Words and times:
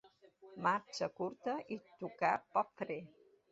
Marxa 0.67 1.09
curta 1.19 1.55
i 1.77 1.79
tocar 2.01 2.35
poc 2.57 2.75
fre. 2.83 3.01